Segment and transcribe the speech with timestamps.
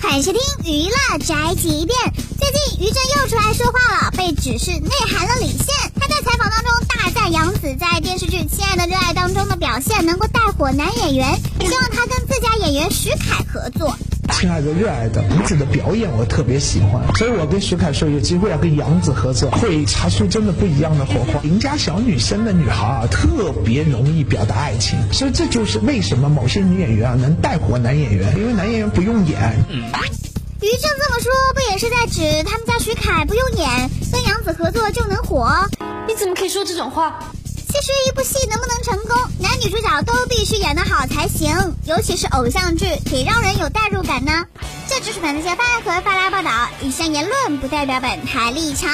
[0.00, 1.98] 欢迎收听娱乐宅急便。
[2.38, 5.66] 最近于正又出来说话了，被指是内涵了李现。
[5.98, 13.96] 他在采访当中大赞杨紫在电视剧《亲爱的热爱》当中的表现能够带火男演员，希望他跟自家演员徐凯合作。
[14.32, 21.40] 亲爱的，热爱的，杨子的表演我特别喜欢，所以我跟徐凯说有机会要跟杨紫合作，会擦出真的不一样的火花。
[21.42, 29.38] 邻家小女生的女孩啊，特别容易表达爱情，所以这就是为什么某些女演员啊能带火男演员，因为男演员不用演。
[29.70, 35.50] 于正这么说，不也是在指他们家徐凯不用演，跟杨紫合作就能火？
[36.06, 37.18] 你怎么可以说这种话？
[37.44, 44.44] 其实一部戏能不能成功，男主角都必须演得好才行，尤其是偶像剧，得让人有代入感呢。
[44.88, 46.50] 这就是本台发和发来报道，
[46.80, 48.90] 以上言论不代表本台立场。